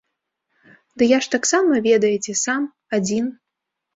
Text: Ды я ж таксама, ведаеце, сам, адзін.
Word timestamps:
Ды 1.01 1.09
я 1.11 1.19
ж 1.25 1.29
таксама, 1.35 1.73
ведаеце, 1.89 2.35
сам, 2.45 2.61
адзін. 2.99 3.25